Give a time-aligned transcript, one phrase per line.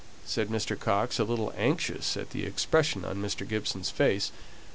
[0.25, 0.75] said Mr.
[0.79, 3.47] Coxe, a little anxious at the expression on Mr.
[3.47, 4.31] Gibson's face.